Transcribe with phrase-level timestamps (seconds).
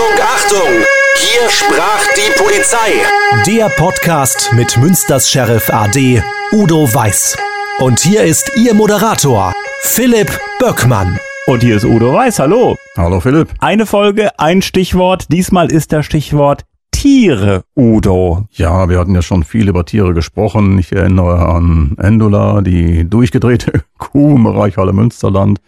[0.00, 0.84] Achtung, Achtung!
[1.16, 3.04] Hier sprach die Polizei.
[3.46, 7.36] Der Podcast mit Münsters Sheriff AD Udo Weiß.
[7.80, 9.52] Und hier ist Ihr Moderator,
[9.82, 11.18] Philipp Böckmann.
[11.46, 12.76] Und hier ist Udo Weiß, hallo.
[12.96, 13.50] Hallo Philipp.
[13.58, 15.26] Eine Folge, ein Stichwort.
[15.30, 18.46] Diesmal ist das Stichwort Tiere, Udo.
[18.52, 20.78] Ja, wir hatten ja schon viel über Tiere gesprochen.
[20.78, 25.60] Ich erinnere an Endula, die durchgedrehte Kuh im Bereich Halle Münsterland,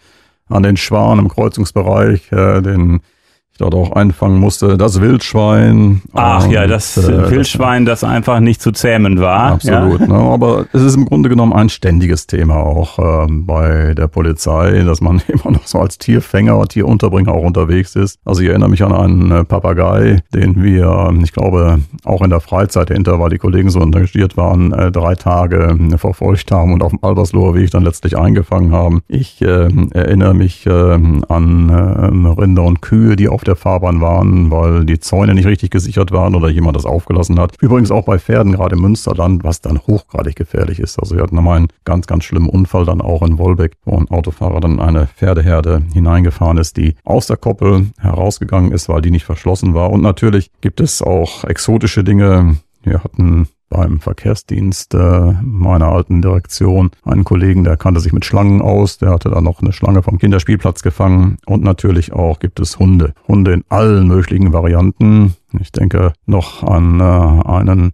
[0.49, 3.01] an den Schwan im Kreuzungsbereich, äh, den
[3.53, 6.01] ich dort auch einfangen musste, das Wildschwein.
[6.13, 9.51] Ach ja, das äh, Wildschwein, das einfach nicht zu zähmen war.
[9.53, 10.07] Absolut, ja.
[10.07, 14.83] ne, aber es ist im Grunde genommen ein ständiges Thema auch äh, bei der Polizei,
[14.83, 18.17] dass man immer noch so als Tierfänger, Tierunterbringer auch unterwegs ist.
[18.25, 22.39] Also ich erinnere mich an einen äh, Papagei, den wir, ich glaube, auch in der
[22.39, 26.81] Freizeit hinter, weil die Kollegen so engagiert waren, äh, drei Tage äh, verfolgt haben und
[26.81, 29.03] auf dem Albersloher Weg dann letztlich eingefangen haben.
[29.07, 34.51] Ich äh, erinnere mich äh, an äh, Rinder und Kühe, die auf der Fahrbahn waren,
[34.51, 37.55] weil die Zäune nicht richtig gesichert waren oder jemand das aufgelassen hat.
[37.61, 40.99] Übrigens auch bei Pferden, gerade im Münsterland, was dann hochgradig gefährlich ist.
[40.99, 44.09] Also wir hatten einmal einen ganz, ganz schlimmen Unfall dann auch in Wolbeck, wo ein
[44.09, 49.25] Autofahrer dann eine Pferdeherde hineingefahren ist, die aus der Koppel herausgegangen ist, weil die nicht
[49.25, 49.91] verschlossen war.
[49.91, 52.57] Und natürlich gibt es auch exotische Dinge.
[52.83, 58.61] Wir hatten beim Verkehrsdienst äh, meiner alten Direktion einen Kollegen, der kannte sich mit Schlangen
[58.61, 62.77] aus, der hatte da noch eine Schlange vom Kinderspielplatz gefangen und natürlich auch gibt es
[62.77, 63.13] Hunde.
[63.27, 65.35] Hunde in allen möglichen Varianten.
[65.59, 67.91] Ich denke noch an äh, einen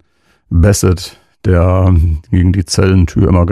[0.50, 1.94] Basset, der
[2.30, 3.46] gegen die Zellentür immer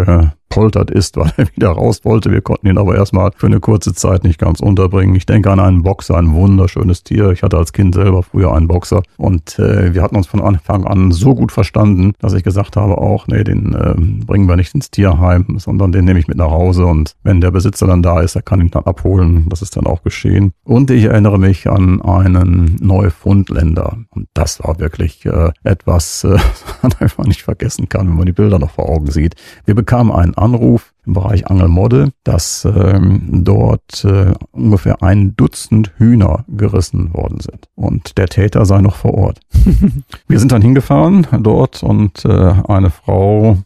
[0.48, 2.30] gepoltert ist, weil er wieder raus wollte.
[2.30, 5.14] Wir konnten ihn aber erstmal für eine kurze Zeit nicht ganz unterbringen.
[5.14, 7.30] Ich denke an einen Boxer, ein wunderschönes Tier.
[7.30, 10.84] Ich hatte als Kind selber früher einen Boxer und äh, wir hatten uns von Anfang
[10.84, 14.74] an so gut verstanden, dass ich gesagt habe auch, nee, den äh, bringen wir nicht
[14.74, 18.20] ins Tierheim, sondern den nehme ich mit nach Hause und wenn der Besitzer dann da
[18.20, 19.46] ist, er kann ihn dann abholen.
[19.48, 20.52] Das ist dann auch geschehen.
[20.64, 26.36] Und ich erinnere mich an einen Neufundländer und das war wirklich äh, etwas, äh,
[26.82, 29.34] man einfach nicht vergessen kann, wenn man die Bilder noch vor Augen sieht.
[29.64, 36.44] Wir bekamen einen Anruf im Bereich Angelmodde, dass ähm, dort äh, ungefähr ein Dutzend Hühner
[36.48, 37.68] gerissen worden sind.
[37.74, 39.40] Und der Täter sei noch vor Ort.
[40.28, 43.58] Wir sind dann hingefahren dort und äh, eine Frau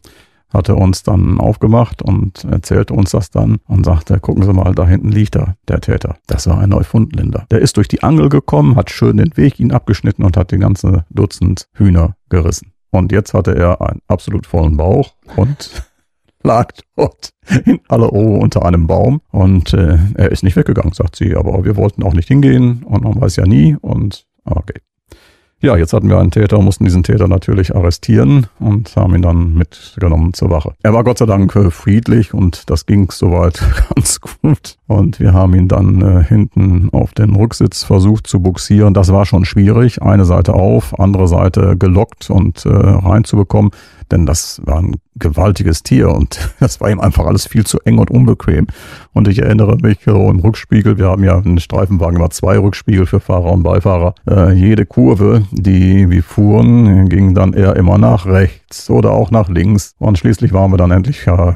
[0.52, 4.86] hatte uns dann aufgemacht und erzählte uns das dann und sagte, gucken Sie mal, da
[4.86, 6.16] hinten liegt er, der Täter.
[6.26, 7.46] Das war ein Neufundländer.
[7.50, 10.58] Der ist durch die Angel gekommen, hat schön den Weg ihn abgeschnitten und hat die
[10.58, 12.72] ganze Dutzend Hühner gerissen.
[12.90, 15.90] Und jetzt hatte er einen absolut vollen Bauch und
[16.42, 17.30] lag dort
[17.64, 21.64] in aller Ruhe unter einem Baum und äh, er ist nicht weggegangen, sagt sie, aber
[21.64, 24.80] wir wollten auch nicht hingehen und man weiß ja nie und okay.
[25.64, 29.54] Ja, jetzt hatten wir einen Täter, mussten diesen Täter natürlich arrestieren und haben ihn dann
[29.54, 30.74] mitgenommen zur Wache.
[30.82, 33.62] Er war Gott sei Dank äh, friedlich und das ging soweit
[33.94, 34.78] ganz gut.
[34.88, 38.92] Und wir haben ihn dann äh, hinten auf den Rücksitz versucht zu buxieren.
[38.92, 40.02] Das war schon schwierig.
[40.02, 43.70] Eine Seite auf, andere Seite gelockt und äh, reinzubekommen
[44.12, 47.98] denn das war ein gewaltiges Tier und das war ihm einfach alles viel zu eng
[47.98, 48.66] und unbequem.
[49.12, 53.06] Und ich erinnere mich so im Rückspiegel, wir haben ja einen Streifenwagen, war zwei Rückspiegel
[53.06, 54.14] für Fahrer und Beifahrer.
[54.28, 59.48] Äh, jede Kurve, die wir fuhren, ging dann eher immer nach rechts oder auch nach
[59.48, 59.94] links.
[59.98, 61.54] Und schließlich waren wir dann endlich äh,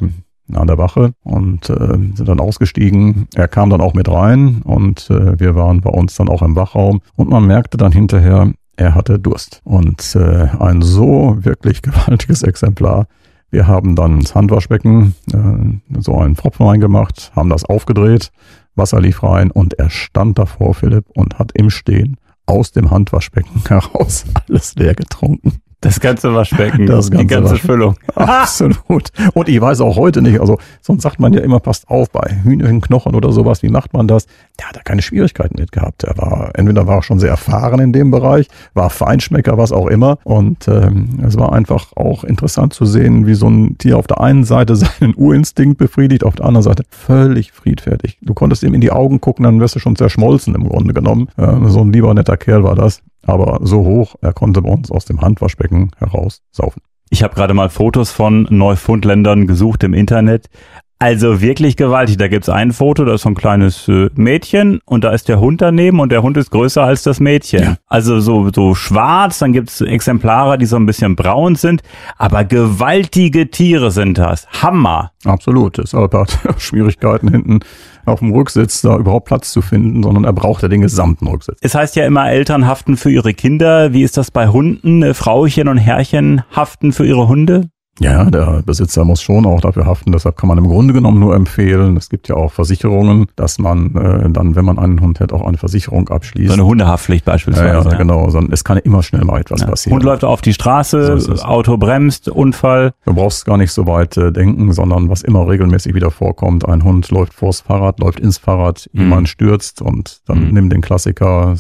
[0.53, 1.77] an der Wache und äh,
[2.15, 3.27] sind dann ausgestiegen.
[3.35, 6.57] Er kam dann auch mit rein und äh, wir waren bei uns dann auch im
[6.57, 9.61] Wachraum und man merkte dann hinterher, er hatte Durst.
[9.65, 13.07] Und äh, ein so wirklich gewaltiges Exemplar.
[13.51, 18.33] Wir haben dann ins Handwaschbecken äh, so einen Pfropfen reingemacht, haben das aufgedreht,
[18.75, 22.17] Wasser lief rein und er stand davor, Philipp, und hat im Stehen
[22.47, 25.61] aus dem Handwaschbecken heraus alles leer getrunken.
[25.87, 27.67] Das ganze Waschbecken, das ganze die ganze Waschbecken.
[27.67, 27.97] Füllung.
[28.17, 29.11] Absolut.
[29.35, 32.39] Und ich weiß auch heute nicht, also sonst sagt man ja immer, passt auf bei
[32.43, 34.27] Hühnchenknochen oder sowas, wie macht man das?
[34.59, 36.03] Der hat da keine Schwierigkeiten mit gehabt.
[36.03, 39.87] Er war, entweder war er schon sehr erfahren in dem Bereich, war Feinschmecker, was auch
[39.87, 40.19] immer.
[40.25, 44.21] Und ähm, es war einfach auch interessant zu sehen, wie so ein Tier auf der
[44.21, 48.19] einen Seite seinen Urinstinkt befriedigt, auf der anderen Seite völlig friedfertig.
[48.23, 51.29] Du konntest ihm in die Augen gucken, dann wärst du schon zerschmolzen im Grunde genommen.
[51.39, 54.91] Ähm, so ein lieber netter Kerl war das aber so hoch, er konnte bei uns
[54.91, 56.83] aus dem Handwaschbecken heraus saufen.
[57.11, 60.49] Ich habe gerade mal Fotos von Neufundländern gesucht im Internet.
[60.99, 62.17] Also wirklich gewaltig.
[62.17, 65.41] Da gibt's ein Foto, da ist so ein kleines äh, Mädchen und da ist der
[65.41, 67.63] Hund daneben und der Hund ist größer als das Mädchen.
[67.63, 67.77] Ja.
[67.87, 71.83] Also so, so schwarz, dann gibt's Exemplare, die so ein bisschen braun sind,
[72.17, 74.47] aber gewaltige Tiere sind das.
[74.63, 75.13] Hammer.
[75.27, 75.77] Absolut.
[75.77, 77.61] Deshalb hat er Schwierigkeiten hinten
[78.07, 81.59] auf dem Rücksitz da überhaupt Platz zu finden, sondern er braucht ja den gesamten Rücksitz.
[81.61, 83.93] Es heißt ja immer, Eltern haften für ihre Kinder.
[83.93, 85.03] Wie ist das bei Hunden?
[85.03, 87.69] Äh, Frauchen und Herrchen haften für ihre Hunde?
[88.01, 90.13] Ja, der Besitzer muss schon auch dafür haften.
[90.13, 91.97] Deshalb kann man im Grunde genommen nur empfehlen.
[91.97, 95.47] Es gibt ja auch Versicherungen, dass man äh, dann, wenn man einen Hund hat, auch
[95.47, 96.49] eine Versicherung abschließt.
[96.49, 97.89] So eine Hundehaftpflicht beispielsweise.
[97.89, 98.29] Ja, ja, genau.
[98.31, 99.67] Sondern es kann immer schnell mal etwas Ja.
[99.69, 99.95] passieren.
[99.97, 101.33] Hund läuft auf die Straße, So.
[101.43, 102.93] Auto bremst, Unfall.
[103.07, 106.85] Du brauchst gar nicht so weit äh, denken, sondern was immer regelmäßig wieder vorkommt, ein
[106.85, 109.01] Hund läuft vors Fahrrad, läuft ins Fahrrad, Mhm.
[109.01, 110.55] jemand stürzt und dann Mhm.
[110.55, 111.55] nimm den Klassiker,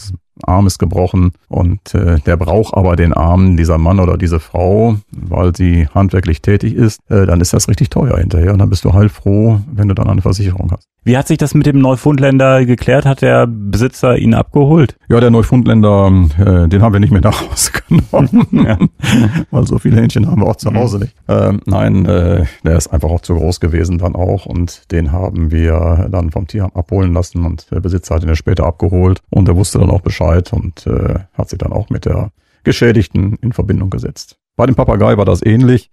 [0.44, 4.96] Arm ist gebrochen und äh, der braucht aber den Arm, dieser Mann oder diese Frau,
[5.10, 8.84] weil sie handwerklich tätig ist, äh, dann ist das richtig teuer hinterher und dann bist
[8.84, 10.88] du heilfroh, wenn du dann eine Versicherung hast.
[11.06, 13.06] Wie hat sich das mit dem Neufundländer geklärt?
[13.06, 14.96] Hat der Besitzer ihn abgeholt?
[15.08, 18.76] Ja, der Neufundländer, äh, den haben wir nicht mehr nach Hause genommen, Ja.
[19.52, 20.76] weil so viele Hähnchen haben wir auch zu Mhm.
[20.78, 21.14] Hause nicht.
[21.28, 25.52] Ähm, nein, äh, der ist einfach auch zu groß gewesen dann auch und den haben
[25.52, 29.48] wir dann vom Tierheim abholen lassen und der Besitzer hat ihn ja später abgeholt und
[29.48, 32.32] er wusste dann auch Bescheid und äh, hat sich dann auch mit der
[32.64, 34.38] Geschädigten in Verbindung gesetzt.
[34.56, 35.88] Bei dem Papagei war das ähnlich.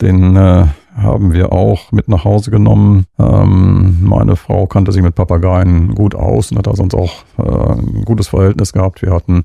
[0.00, 0.64] Den äh,
[0.96, 3.06] haben wir auch mit nach Hause genommen.
[3.18, 7.72] Ähm, meine Frau kannte sich mit Papageien gut aus und hat da sonst auch äh,
[7.72, 9.02] ein gutes Verhältnis gehabt.
[9.02, 9.44] Wir hatten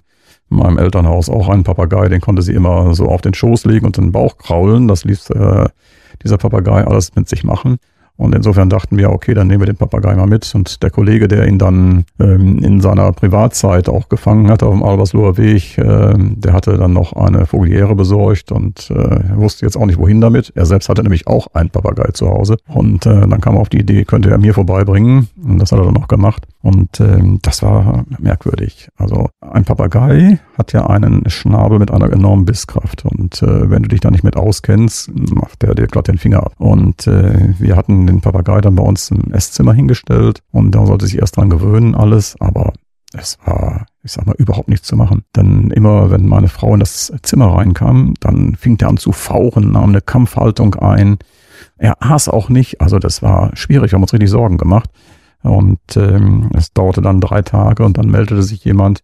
[0.50, 3.86] in meinem Elternhaus auch einen Papagei, den konnte sie immer so auf den Schoß legen
[3.86, 4.88] und den Bauch kraulen.
[4.88, 5.70] Das ließ äh,
[6.24, 7.78] dieser Papagei alles mit sich machen.
[8.18, 10.54] Und insofern dachten wir, okay, dann nehmen wir den Papagei mal mit.
[10.56, 14.84] Und der Kollege, der ihn dann ähm, in seiner Privatzeit auch gefangen hatte auf dem
[14.84, 19.86] Albersloher Weg, ähm, der hatte dann noch eine Vogeliere besorgt und äh, wusste jetzt auch
[19.86, 20.54] nicht, wohin damit.
[20.56, 22.58] Er selbst hatte nämlich auch einen Papagei zu Hause.
[22.68, 25.28] Und äh, dann kam er auf die Idee, könnte er mir vorbeibringen.
[25.44, 26.48] Und das hat er dann auch gemacht.
[26.66, 28.90] Und ähm, das war merkwürdig.
[28.96, 33.06] Also ein Papagei hat ja einen Schnabel mit einer enormen Bisskraft.
[33.06, 36.40] Und äh, wenn du dich da nicht mit auskennst, macht der dir glatt den Finger
[36.40, 36.54] ab.
[36.58, 41.06] Und äh, wir hatten den Papagei dann bei uns im Esszimmer hingestellt und da sollte
[41.06, 42.74] sich erst dran gewöhnen alles, aber
[43.14, 45.24] es war, ich sag mal, überhaupt nichts zu machen.
[45.36, 49.72] Denn immer, wenn meine Frau in das Zimmer reinkam, dann fing der an zu fauchen,
[49.72, 51.20] nahm eine Kampfhaltung ein.
[51.78, 54.90] Er aß auch nicht, also das war schwierig, wir haben uns richtig Sorgen gemacht.
[55.46, 59.04] Und ähm, es dauerte dann drei Tage und dann meldete sich jemand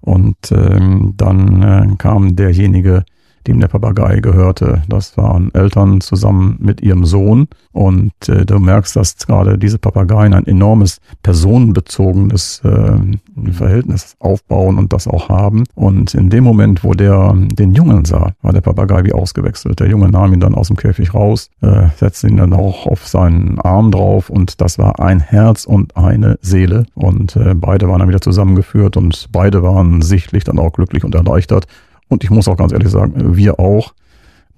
[0.00, 3.04] und ähm, dann äh, kam derjenige,
[3.48, 4.82] dem der Papagei gehörte.
[4.88, 7.48] Das waren Eltern zusammen mit ihrem Sohn.
[7.72, 14.92] Und äh, du merkst, dass gerade diese Papageien ein enormes personenbezogenes äh, Verhältnis aufbauen und
[14.92, 15.64] das auch haben.
[15.74, 19.80] Und in dem Moment, wo der den Jungen sah, war der Papagei wie ausgewechselt.
[19.80, 23.06] Der Junge nahm ihn dann aus dem Käfig raus, äh, setzte ihn dann auch auf
[23.08, 26.84] seinen Arm drauf und das war ein Herz und eine Seele.
[26.94, 31.14] Und äh, beide waren dann wieder zusammengeführt und beide waren sichtlich dann auch glücklich und
[31.14, 31.66] erleichtert.
[32.08, 33.92] Und ich muss auch ganz ehrlich sagen, wir auch.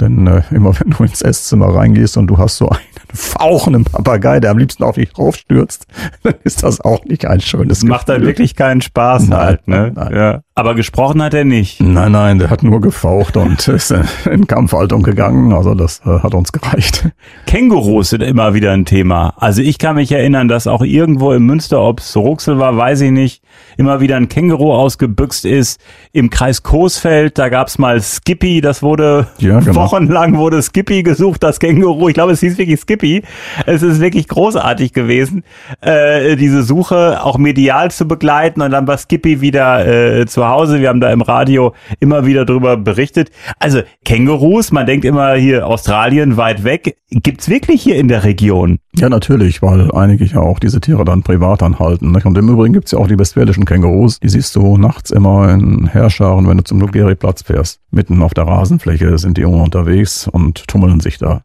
[0.01, 2.81] Denn äh, immer wenn du ins Esszimmer reingehst und du hast so einen
[3.13, 5.87] fauchenden Papagei, der am liebsten auf dich raufstürzt,
[6.23, 8.29] dann ist das auch nicht ein schönes Das macht dann Gefühl.
[8.29, 9.93] wirklich keinen Spaß Nein, halt, ne?
[9.95, 10.15] nein.
[10.15, 10.43] Ja.
[10.61, 11.81] Aber gesprochen hat er nicht.
[11.81, 13.95] Nein, nein, der hat nur gefaucht und ist
[14.31, 15.55] in Kampfhaltung gegangen.
[15.55, 17.09] Also das äh, hat uns gereicht.
[17.47, 19.33] Kängurus sind immer wieder ein Thema.
[19.39, 23.01] Also ich kann mich erinnern, dass auch irgendwo im Münster, ob es Ruxel war, weiß
[23.01, 23.43] ich nicht,
[23.79, 25.81] immer wieder ein Känguru ausgebüxt ist.
[26.13, 29.77] Im Kreis Coesfeld, da gab's mal Skippy, das wurde Ja, genau.
[29.77, 32.09] wochenlang wurde Skippy gesucht, das Känguru.
[32.09, 33.23] Ich glaube, es hieß wirklich Skippy.
[33.65, 35.43] Es ist wirklich großartig gewesen,
[35.81, 40.81] äh, diese Suche auch medial zu begleiten und dann war Skippy wieder äh, zu Hause.
[40.81, 43.31] Wir haben da im Radio immer wieder drüber berichtet.
[43.59, 46.97] Also Kängurus, man denkt immer hier Australien weit weg.
[47.11, 48.79] Gibt's wirklich hier in der Region?
[48.97, 52.13] Ja, natürlich, weil einige ja auch diese Tiere dann privat anhalten.
[52.13, 52.27] Nicht?
[52.27, 54.21] Und im Übrigen gibt's ja auch die westfälischen Kängurus.
[54.21, 57.81] Die siehst du nachts immer in Heerscharen, wenn du zum Lugeri-Platz fährst.
[57.91, 61.43] Mitten auf der Rasenfläche sind die immer unterwegs und tummeln sich da.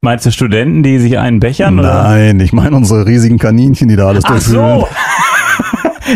[0.00, 1.80] Meinst du Studenten, die sich einen bechern?
[1.80, 2.04] Oder?
[2.04, 4.80] Nein, ich meine unsere riesigen Kaninchen, die da alles Ach durchwühlen.
[4.80, 4.88] so.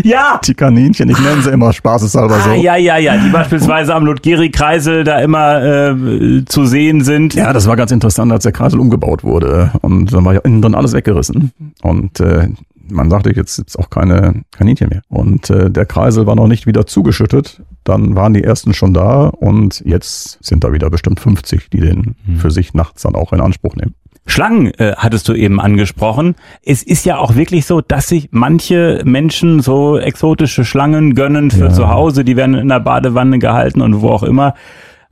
[0.05, 0.41] Ja.
[0.45, 2.51] Die Kaninchen, ich nenne sie immer spaßeshalber so.
[2.51, 7.35] Ah, ja, ja, ja, die beispielsweise am Ludgeri-Kreisel da immer äh, zu sehen sind.
[7.35, 9.73] Ja, das war ganz interessant, als der Kreisel umgebaut wurde.
[9.83, 11.53] Und dann war ja innen drin alles weggerissen.
[11.83, 12.49] Und äh,
[12.91, 15.03] man sagte, jetzt gibt's auch keine Kaninchen mehr.
[15.09, 17.63] Und äh, der Kreisel war noch nicht wieder zugeschüttet.
[17.85, 22.15] Dann waren die ersten schon da und jetzt sind da wieder bestimmt 50, die den
[22.37, 23.95] für sich nachts dann auch in Anspruch nehmen.
[24.27, 26.37] Schlangen äh, hattest du eben angesprochen.
[26.65, 31.65] Es ist ja auch wirklich so, dass sich manche Menschen so exotische Schlangen gönnen für
[31.65, 31.71] Ja.
[31.71, 32.25] zu Hause.
[32.25, 34.55] Die werden in der Badewanne gehalten und wo auch immer.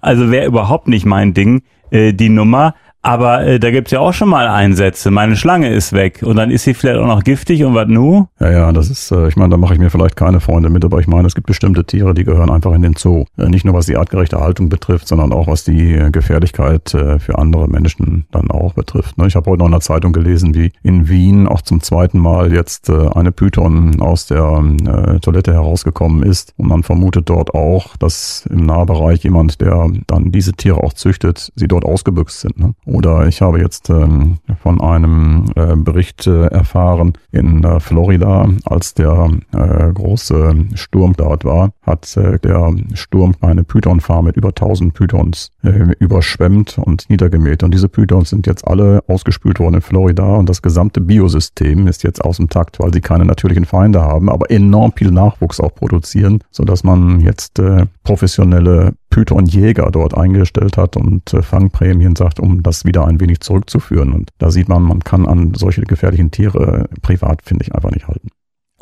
[0.00, 2.75] Also wäre überhaupt nicht mein Ding, äh, die Nummer.
[3.02, 5.11] Aber äh, da gibt's ja auch schon mal Einsätze.
[5.11, 8.26] Meine Schlange ist weg und dann ist sie vielleicht auch noch giftig und was nu?
[8.40, 10.85] Ja, ja, das ist, äh, ich meine, da mache ich mir vielleicht keine Freunde mit,
[10.85, 13.25] aber ich meine, es gibt bestimmte Tiere, die gehören einfach in den Zoo.
[13.38, 17.19] Äh, nicht nur was die artgerechte Haltung betrifft, sondern auch was die äh, Gefährlichkeit äh,
[17.19, 19.16] für andere Menschen dann auch betrifft.
[19.16, 19.26] Ne?
[19.28, 22.52] Ich habe heute noch in der Zeitung gelesen, wie in Wien auch zum zweiten Mal
[22.52, 27.97] jetzt äh, eine Python aus der äh, Toilette herausgekommen ist und man vermutet dort auch,
[27.97, 32.61] dass im Nahbereich jemand, der dann diese Tiere auch züchtet, sie dort ausgebüxt sind.
[32.61, 32.75] Ne?
[32.90, 38.94] Oder ich habe jetzt ähm, von einem äh, Bericht äh, erfahren in äh, Florida, als
[38.94, 44.94] der äh, große Sturm dort war, hat äh, der Sturm eine Pythonfarm mit über 1000
[44.94, 47.62] Pythons äh, überschwemmt und niedergemäht.
[47.62, 52.02] Und diese Pythons sind jetzt alle ausgespült worden in Florida und das gesamte Biosystem ist
[52.02, 55.75] jetzt aus dem Takt, weil sie keine natürlichen Feinde haben, aber enorm viel Nachwuchs auch
[55.75, 62.40] produzieren, so dass man jetzt äh, professionelle Python-Jäger dort eingestellt hat und äh, Fangprämien sagt,
[62.40, 64.12] um das wieder ein wenig zurückzuführen.
[64.12, 68.06] Und da sieht man, man kann an solche gefährlichen Tiere privat, finde ich, einfach nicht
[68.06, 68.30] halten.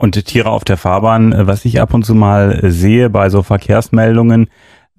[0.01, 3.31] Und Tiere auf der Fahrbahn, äh, was ich ab und zu mal äh, sehe bei
[3.31, 4.49] so Verkehrsmeldungen,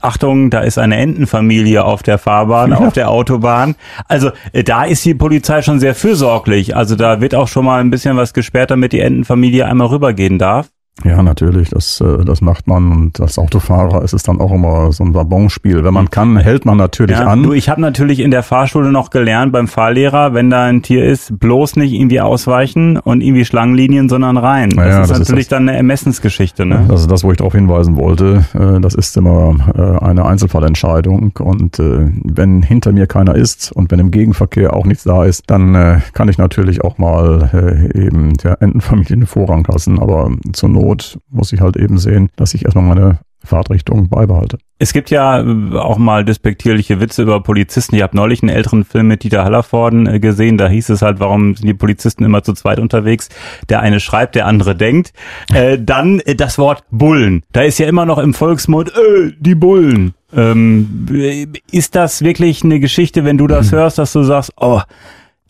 [0.01, 2.77] Achtung, da ist eine Entenfamilie auf der Fahrbahn, ja.
[2.85, 3.75] auf der Autobahn.
[4.09, 6.75] Also äh, da ist die Polizei schon sehr fürsorglich.
[6.75, 10.37] Also da wird auch schon mal ein bisschen was gesperrt, damit die Entenfamilie einmal rübergehen
[10.37, 10.67] darf.
[11.03, 14.91] Ja, natürlich, das, äh, das macht man und als Autofahrer ist es dann auch immer
[14.91, 15.83] so ein Wabonspiel.
[15.83, 17.43] Wenn man kann, hält man natürlich ja, an.
[17.43, 21.05] Du, ich habe natürlich in der Fahrschule noch gelernt beim Fahrlehrer, wenn da ein Tier
[21.05, 24.71] ist, bloß nicht irgendwie ausweichen und irgendwie Schlangenlinien, sondern rein.
[24.71, 26.65] Das ja, ist das natürlich ist dann eine Ermessensgeschichte.
[26.65, 26.85] Ne?
[26.87, 28.45] Das ist das, wo ich darauf hinweisen wollte.
[28.53, 33.99] Äh, das ist immer äh, eine Einzelfallentscheidung und wenn hinter mir keiner ist und wenn
[33.99, 37.49] im Gegenverkehr auch nichts da ist, dann kann ich natürlich auch mal
[37.93, 42.29] eben der Entenfamilie den Vorrang lassen, aber zur Not Not muss ich halt eben sehen,
[42.35, 44.57] dass ich erstmal meine Fahrtrichtung beibehalte.
[44.79, 47.95] Es gibt ja äh, auch mal despektierliche Witze über Polizisten.
[47.95, 50.57] Ich habe neulich einen älteren Film mit Dieter Hallervorden äh, gesehen.
[50.57, 53.29] Da hieß es halt, warum sind die Polizisten immer zu zweit unterwegs?
[53.69, 55.13] Der eine schreibt, der andere denkt.
[55.53, 57.43] Äh, dann äh, das Wort Bullen.
[57.53, 60.13] Da ist ja immer noch im Volksmund, äh, die Bullen.
[60.35, 63.77] Ähm, ist das wirklich eine Geschichte, wenn du das mhm.
[63.77, 64.81] hörst, dass du sagst, oh,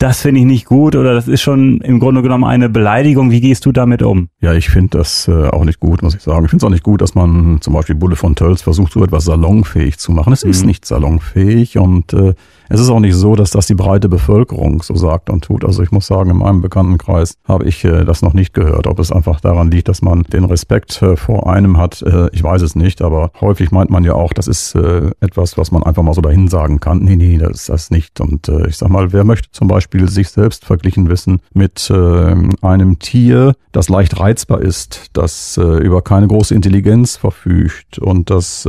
[0.00, 3.30] das finde ich nicht gut oder das ist schon im Grunde genommen eine Beleidigung.
[3.30, 4.30] Wie gehst du damit um?
[4.40, 6.42] Ja, ich finde das äh, auch nicht gut, muss ich sagen.
[6.46, 9.04] Ich finde es auch nicht gut, dass man zum Beispiel Bulle von Tölz versucht, so
[9.04, 10.32] etwas salonfähig zu machen.
[10.32, 10.50] Es mhm.
[10.50, 12.32] ist nicht salonfähig und äh,
[12.70, 15.64] es ist auch nicht so, dass das die breite Bevölkerung so sagt und tut.
[15.64, 18.86] Also ich muss sagen, in meinem Bekanntenkreis habe ich äh, das noch nicht gehört.
[18.86, 22.44] Ob es einfach daran liegt, dass man den Respekt äh, vor einem hat, äh, ich
[22.44, 23.02] weiß es nicht.
[23.02, 26.20] Aber häufig meint man ja auch, das ist äh, etwas, was man einfach mal so
[26.20, 27.00] dahin sagen kann.
[27.00, 28.20] Nee, nee, das ist das nicht.
[28.20, 32.36] Und äh, ich sag mal, wer möchte zum Beispiel sich selbst verglichen wissen mit äh,
[32.62, 38.66] einem Tier, das leicht reizbar ist, das über keine große Intelligenz verfügt und das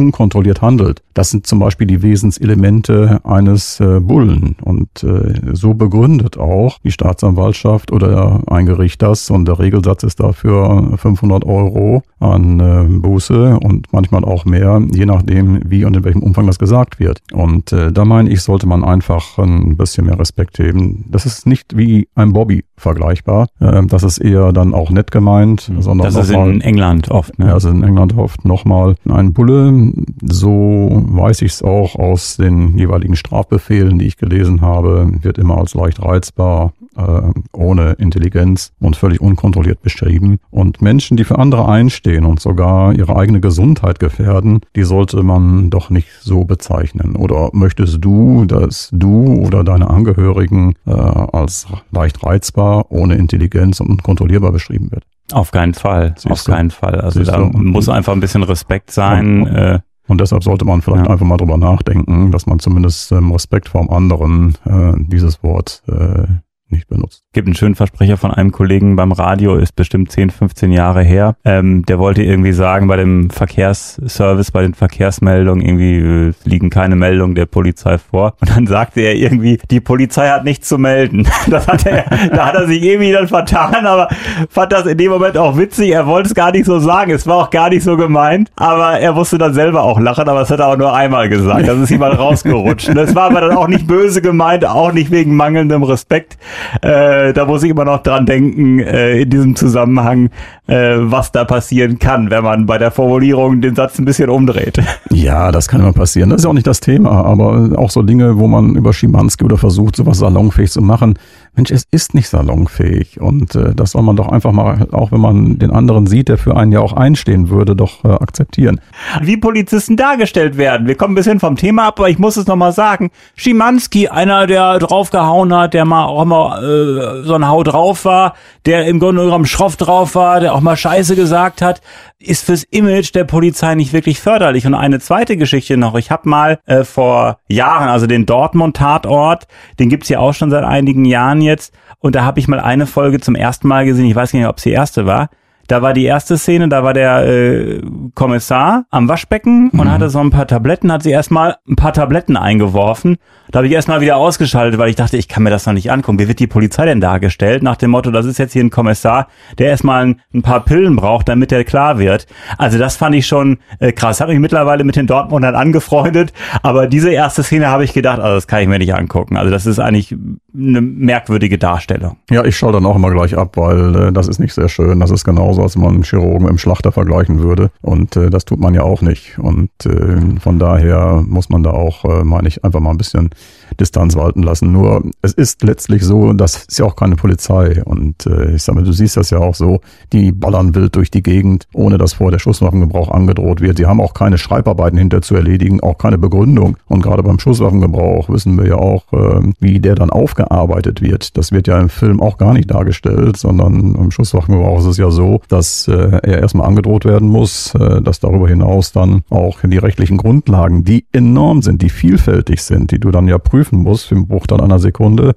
[0.00, 1.02] unkontrolliert handelt.
[1.14, 4.56] Das sind zum Beispiel die Wesenselemente eines äh, Bullen.
[4.62, 9.30] Und äh, so begründet auch die Staatsanwaltschaft oder ein Gericht das.
[9.30, 15.06] Und der Regelsatz ist dafür 500 Euro an äh, Buße und manchmal auch mehr, je
[15.06, 17.20] nachdem, wie und in welchem Umfang das gesagt wird.
[17.32, 21.04] Und äh, da meine ich, sollte man einfach ein bisschen mehr Respekt heben.
[21.10, 23.48] Das ist nicht wie ein Bobby vergleichbar.
[23.60, 25.82] Äh, das ist eher dann auch nett gemeint, mhm.
[25.82, 27.38] sondern Das ist mal, in England oft.
[27.38, 27.46] Ne?
[27.46, 29.89] Ja, also in England oft nochmal ein Bulle.
[30.22, 35.58] So weiß ich es auch aus den jeweiligen Strafbefehlen, die ich gelesen habe, wird immer
[35.58, 40.38] als leicht reizbar, äh, ohne Intelligenz und völlig unkontrolliert beschrieben.
[40.50, 45.70] Und Menschen, die für andere einstehen und sogar ihre eigene Gesundheit gefährden, die sollte man
[45.70, 47.16] doch nicht so bezeichnen.
[47.16, 53.90] Oder möchtest du, dass du oder deine Angehörigen äh, als leicht reizbar, ohne Intelligenz und
[53.90, 55.04] unkontrollierbar beschrieben wird?
[55.32, 56.52] Auf keinen Fall, Siehst auf du?
[56.52, 57.00] keinen Fall.
[57.00, 57.46] Also Siehst da du?
[57.46, 59.42] muss einfach ein bisschen Respekt sein.
[59.42, 61.12] Und, äh, und deshalb sollte man vielleicht ja.
[61.12, 65.82] einfach mal drüber nachdenken, dass man zumindest ähm, Respekt vor dem anderen äh, dieses Wort
[65.88, 66.26] äh,
[66.72, 67.22] nicht benutzt.
[67.32, 71.36] Gibt einen schönen Versprecher von einem Kollegen beim Radio, ist bestimmt 10, 15 Jahre her.
[71.44, 76.96] Ähm, der wollte irgendwie sagen, bei dem Verkehrsservice, bei den Verkehrsmeldungen, irgendwie äh, liegen keine
[76.96, 78.34] Meldungen der Polizei vor.
[78.40, 81.26] Und dann sagte er irgendwie, die Polizei hat nichts zu melden.
[81.50, 84.08] Das hat er, da hat er sich irgendwie dann vertan, aber
[84.50, 85.90] fand das in dem Moment auch witzig.
[85.90, 87.10] Er wollte es gar nicht so sagen.
[87.10, 90.40] Es war auch gar nicht so gemeint, aber er musste dann selber auch lachen, aber
[90.40, 91.66] das hat er auch nur einmal gesagt.
[91.66, 92.94] Das ist ihm mal rausgerutscht.
[92.94, 96.38] Das war aber dann auch nicht böse gemeint, auch nicht wegen mangelndem Respekt.
[96.82, 100.30] Äh, da muss ich immer noch dran denken, äh, in diesem Zusammenhang,
[100.66, 104.80] äh, was da passieren kann, wenn man bei der Formulierung den Satz ein bisschen umdreht.
[105.12, 106.30] Ja, das kann immer passieren.
[106.30, 109.44] Das ist ja auch nicht das Thema, aber auch so Dinge, wo man über Schimanski
[109.44, 111.18] oder versucht, sowas salonfähig zu machen.
[111.54, 113.20] Mensch, es ist nicht salonfähig.
[113.20, 116.38] Und äh, das soll man doch einfach mal, auch wenn man den anderen sieht, der
[116.38, 118.80] für einen ja auch einstehen würde, doch äh, akzeptieren.
[119.20, 120.86] Wie Polizisten dargestellt werden.
[120.86, 123.10] Wir kommen ein bisschen vom Thema ab, aber ich muss es nochmal sagen.
[123.34, 128.34] Schimanski, einer, der draufgehauen hat, der mal auch mal äh, so ein Hau drauf war,
[128.66, 131.80] der im Grunde genommen schroff drauf war, der auch mal Scheiße gesagt hat,
[132.18, 134.66] ist fürs Image der Polizei nicht wirklich förderlich.
[134.66, 135.94] Und eine zweite Geschichte noch.
[135.94, 139.46] Ich habe mal äh, vor Jahren, also den Dortmund-Tatort,
[139.78, 141.74] den gibt's ja auch schon seit einigen Jahren jetzt.
[141.98, 144.06] Und da habe ich mal eine Folge zum ersten Mal gesehen.
[144.06, 145.30] Ich weiß nicht, ob es die erste war.
[145.70, 147.80] Da war die erste Szene, da war der äh,
[148.14, 149.92] Kommissar am Waschbecken und mhm.
[149.92, 153.18] hatte so ein paar Tabletten, hat sie erstmal ein paar Tabletten eingeworfen.
[153.52, 155.92] Da habe ich erstmal wieder ausgeschaltet, weil ich dachte, ich kann mir das noch nicht
[155.92, 156.18] angucken.
[156.18, 157.62] Wie wird die Polizei denn dargestellt?
[157.62, 160.96] Nach dem Motto, das ist jetzt hier ein Kommissar, der erstmal ein, ein paar Pillen
[160.96, 162.26] braucht, damit er klar wird.
[162.58, 164.20] Also das fand ich schon äh, krass.
[164.20, 166.32] Habe mich mittlerweile mit den Dortmundern angefreundet,
[166.64, 169.36] aber diese erste Szene habe ich gedacht, also das kann ich mir nicht angucken.
[169.36, 170.16] Also das ist eigentlich
[170.52, 172.16] eine merkwürdige Darstellung.
[172.28, 174.98] Ja, ich schaue dann auch immer gleich ab, weil äh, das ist nicht sehr schön.
[174.98, 177.70] Das ist genauso als man Chirurgen im Schlachter vergleichen würde.
[177.82, 179.38] Und äh, das tut man ja auch nicht.
[179.38, 183.30] Und äh, von daher muss man da auch, äh, meine ich, einfach mal ein bisschen
[183.78, 184.72] Distanz walten lassen.
[184.72, 187.82] Nur es ist letztlich so, das ist ja auch keine Polizei.
[187.84, 189.80] Und äh, ich sage mal, du siehst das ja auch so,
[190.12, 193.78] die ballern wild durch die Gegend, ohne dass vorher der Schusswaffengebrauch angedroht wird.
[193.78, 196.76] Sie haben auch keine Schreibarbeiten hinter zu erledigen, auch keine Begründung.
[196.86, 201.36] Und gerade beim Schusswaffengebrauch wissen wir ja auch, äh, wie der dann aufgearbeitet wird.
[201.36, 205.10] Das wird ja im Film auch gar nicht dargestellt, sondern im Schusswaffengebrauch ist es ja
[205.10, 209.78] so, dass äh, er erstmal angedroht werden muss, äh, dass darüber hinaus dann auch die
[209.78, 214.26] rechtlichen Grundlagen, die enorm sind, die vielfältig sind, die du dann ja prüfen musst im
[214.26, 215.34] Bruchteil einer Sekunde,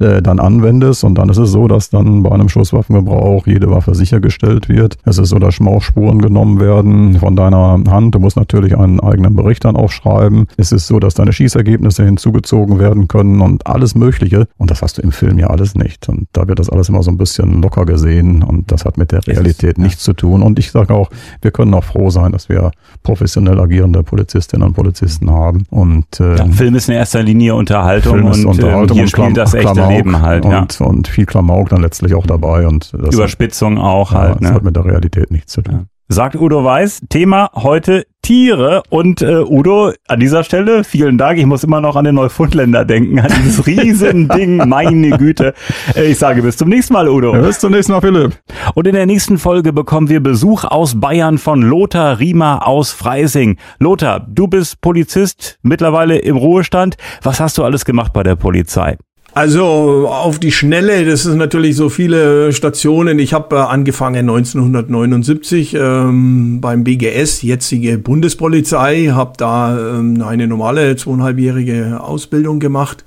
[0.00, 1.04] äh, dann anwendest.
[1.04, 4.96] Und dann ist es so, dass dann bei einem Schusswaffengebrauch jede Waffe sichergestellt wird.
[5.04, 8.14] Es ist so, dass Schmauchspuren genommen werden von deiner Hand.
[8.14, 10.46] Du musst natürlich einen eigenen Bericht dann aufschreiben.
[10.56, 14.46] Es ist so, dass deine Schießergebnisse hinzugezogen werden können und alles Mögliche.
[14.58, 16.08] Und das hast du im Film ja alles nicht.
[16.08, 18.42] Und da wird das alles immer so ein bisschen locker gesehen.
[18.42, 19.84] Und das hat mit der Realität ja.
[19.84, 20.42] nichts zu tun.
[20.42, 21.10] Und ich sage auch,
[21.42, 22.70] wir können auch froh sein, dass wir
[23.02, 25.64] professionell agierende Polizistinnen und Polizisten haben.
[25.70, 29.02] Und äh, ja, Film ist in erster Linie Unterhaltung Film ist und Unterhaltung äh, hier
[29.02, 30.44] und spielt das echte Leben halt.
[30.44, 30.86] Und, ja.
[30.86, 32.66] und viel Klamauk dann letztlich auch dabei.
[32.66, 34.34] und das Überspitzung hat, auch ja, halt.
[34.36, 34.54] Das ne?
[34.54, 35.74] hat mit der Realität nichts zu tun.
[35.74, 35.84] Ja.
[36.12, 38.82] Sagt Udo Weiß, Thema heute Tiere.
[38.90, 41.38] Und äh, Udo, an dieser Stelle, vielen Dank.
[41.38, 45.54] Ich muss immer noch an den Neufundländer denken, an dieses Riesending, meine Güte.
[45.94, 47.32] Äh, ich sage bis zum nächsten Mal, Udo.
[47.32, 48.36] Ja, bis zum nächsten Mal, Philipp.
[48.74, 53.58] Und in der nächsten Folge bekommen wir Besuch aus Bayern von Lothar Riemer aus Freising.
[53.78, 56.96] Lothar, du bist Polizist, mittlerweile im Ruhestand.
[57.22, 58.96] Was hast du alles gemacht bei der Polizei?
[59.32, 63.20] Also auf die Schnelle, das ist natürlich so viele Stationen.
[63.20, 70.96] Ich habe äh, angefangen 1979 ähm, beim BGS, jetzige Bundespolizei, habe da ähm, eine normale
[70.96, 73.04] zweieinhalbjährige Ausbildung gemacht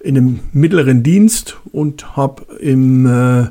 [0.00, 3.46] in einem mittleren Dienst und habe im äh,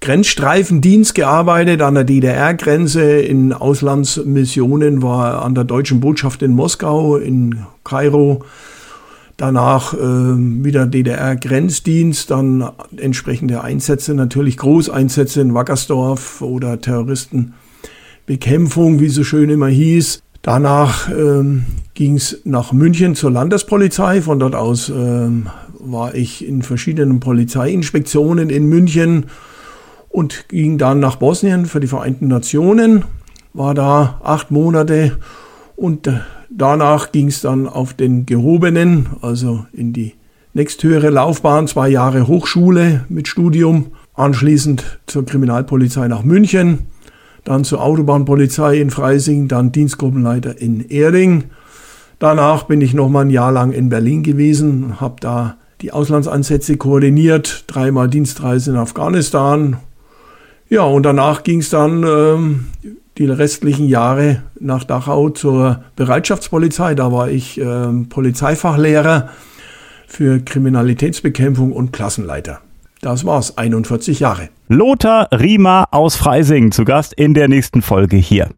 [0.00, 7.64] Grenzstreifendienst gearbeitet an der DDR-Grenze in Auslandsmissionen, war an der deutschen Botschaft in Moskau, in
[7.84, 8.44] Kairo
[9.38, 19.22] Danach äh, wieder DDR-Grenzdienst, dann entsprechende Einsätze, natürlich Großeinsätze in Wackersdorf oder Terroristenbekämpfung, wie so
[19.22, 20.24] schön immer hieß.
[20.42, 24.22] Danach ähm, ging es nach München zur Landespolizei.
[24.22, 25.46] Von dort aus ähm,
[25.78, 29.26] war ich in verschiedenen Polizeiinspektionen in München
[30.08, 33.04] und ging dann nach Bosnien für die Vereinten Nationen.
[33.54, 35.16] War da acht Monate
[35.76, 36.14] und äh,
[36.50, 40.14] danach ging es dann auf den gehobenen, also in die
[40.54, 46.86] nächsthöhere Laufbahn, zwei Jahre Hochschule mit Studium, anschließend zur Kriminalpolizei nach München,
[47.44, 51.44] dann zur Autobahnpolizei in Freising, dann Dienstgruppenleiter in Erding.
[52.18, 56.76] Danach bin ich noch mal ein Jahr lang in Berlin gewesen, habe da die Auslandsansätze
[56.76, 59.76] koordiniert, dreimal Dienstreise in Afghanistan.
[60.68, 62.66] Ja, und danach ging es dann ähm,
[63.18, 66.94] die restlichen Jahre nach Dachau zur Bereitschaftspolizei.
[66.94, 69.30] Da war ich äh, Polizeifachlehrer
[70.06, 72.60] für Kriminalitätsbekämpfung und Klassenleiter.
[73.00, 74.48] Das war's, 41 Jahre.
[74.68, 78.48] Lothar Riemer aus Freising zu Gast in der nächsten Folge hier.